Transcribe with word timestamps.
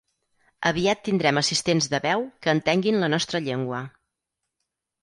Aviat 0.69 1.03
tindrem 1.09 1.39
assistents 1.41 1.89
de 1.93 2.01
veu 2.09 2.27
que 2.47 2.57
entenguin 2.59 2.99
la 3.05 3.13
nostra 3.17 3.47
llengua. 3.51 3.85